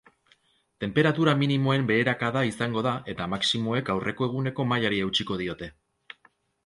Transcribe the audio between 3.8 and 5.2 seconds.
aurreko eguneko mailari